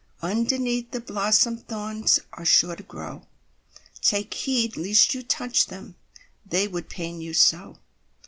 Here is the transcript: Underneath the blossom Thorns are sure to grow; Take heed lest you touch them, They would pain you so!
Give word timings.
Underneath 0.23 0.89
the 0.89 0.99
blossom 0.99 1.57
Thorns 1.57 2.19
are 2.33 2.43
sure 2.43 2.75
to 2.75 2.81
grow; 2.81 3.27
Take 4.01 4.33
heed 4.33 4.75
lest 4.75 5.13
you 5.13 5.21
touch 5.21 5.67
them, 5.67 5.95
They 6.43 6.67
would 6.67 6.89
pain 6.89 7.21
you 7.21 7.35
so! 7.35 7.77